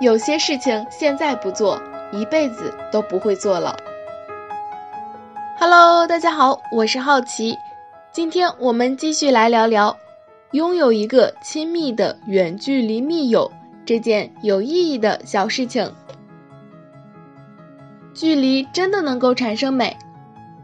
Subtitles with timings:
[0.00, 1.78] 有些事情现在不做，
[2.10, 3.76] 一辈子都不会做了。
[5.58, 7.54] Hello，大家好，我是好奇，
[8.10, 9.94] 今天我们继续来聊聊
[10.52, 13.52] 拥有一个亲密的远距离密友
[13.84, 15.92] 这件有意义的小事情。
[18.14, 19.94] 距离真的能够产生美，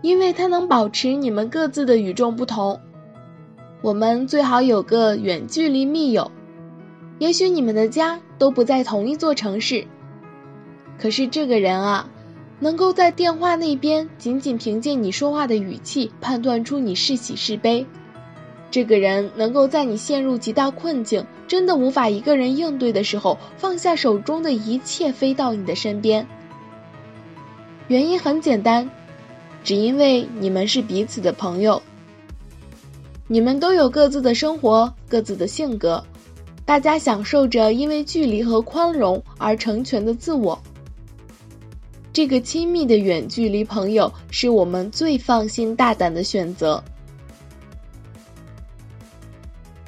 [0.01, 2.81] 因为它能保持你们各自的与众不同。
[3.83, 6.31] 我们最好有个远距离密友，
[7.19, 9.87] 也许你们的家都不在同一座城市，
[10.99, 12.09] 可是这个人啊。
[12.59, 17.85] 能够在电话那边仅仅凭借你说话的语气判断出你是喜是悲，
[18.71, 26.27] 这个人能够在你陷入极大困境、真的无法一个人应对的时候，放下手中的一切飞到你的身边。
[27.89, 28.89] 原因很简单，
[29.63, 31.83] 只因为你们是彼此的朋友，
[33.29, 36.03] 你们都有各自的生活、各自的性格，
[36.67, 40.61] 大家享受着因为距离和宽容而成全的自我。
[42.13, 46.83] 这个亲密的远距离朋友是我们最放心大胆的选择。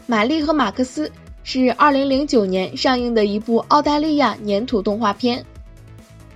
[0.07, 1.11] 玛丽和马克思
[1.43, 5.45] 是二零零九年上映的一部澳大利亚粘土动画片。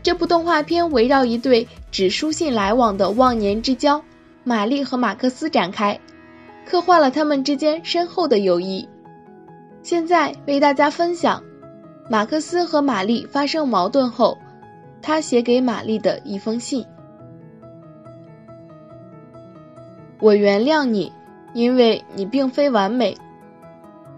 [0.02, 4.02] 这部动画片围绕一对只书信来往的忘年之交
[4.42, 5.98] 玛丽和马克思展开，
[6.66, 8.88] 刻画了他们之间深厚的友谊。
[9.82, 11.42] 现在为大家分享
[12.08, 14.38] 马克思和玛丽发生矛盾后。
[15.04, 16.86] 他写给玛丽的一封信：
[20.20, 21.12] 我原谅你，
[21.54, 23.18] 因为你并非完美，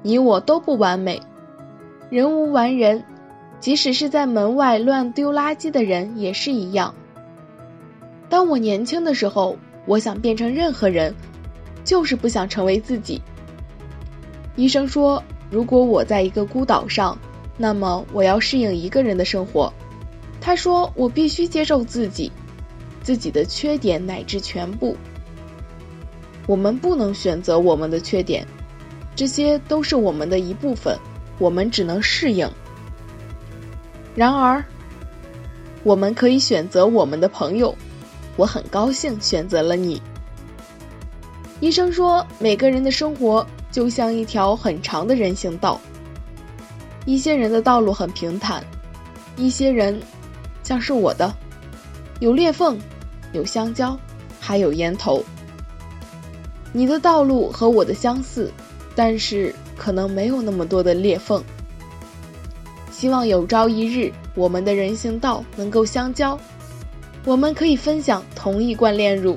[0.03, 1.23] 你我都不完美，
[2.11, 3.03] 人无完人，
[3.61, 6.95] 即使是在门外乱丢垃圾的人也是一样。
[8.29, 9.57] 当我年轻的时候，
[9.87, 11.15] 我想变成任何人，
[11.83, 13.23] 就是不想成为自己。
[14.55, 15.23] 医生说，
[15.55, 17.17] 如果我在一个孤岛上，
[17.57, 19.73] 那么我要适应一个人的生活。
[20.41, 22.33] 他说：“我必须接受自己，
[23.05, 24.97] 自己的缺点乃至全部。
[26.49, 28.45] 我们不能选择我们的缺点，
[29.15, 30.99] 这些都是我们的一部分，
[31.39, 32.51] 我们只能适应。
[34.17, 34.65] 然而，
[35.85, 37.73] 我们可以选择我们的朋友。
[38.35, 40.03] 我很高兴选择了你。”
[41.63, 45.81] 医生说：“每个人的生活就像一条很长的人行道，
[47.07, 48.63] 一些人的道路很平坦，
[49.37, 50.01] 一些人。”
[50.63, 51.35] 像是我的，
[52.21, 52.79] 有裂缝，
[53.33, 53.99] 有香蕉，
[54.39, 55.25] 还有烟头。
[56.73, 58.49] 你的道路和我的相似，
[58.95, 61.43] 但是可能没有那么多的裂缝。
[62.93, 66.39] 希望有朝一日，我们的人行道能够相交，
[67.25, 69.37] 我们可以分享同一罐炼乳。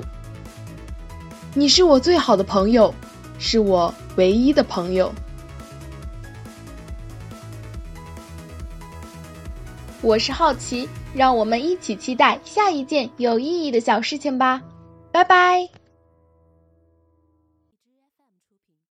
[1.54, 2.94] 你是我最好的朋友，
[3.38, 5.12] 是我唯一的朋友。
[10.02, 10.88] 我是好奇。
[11.14, 14.60] 让我们一起期待下一件有意义的小事情吧，
[15.10, 15.77] 拜拜。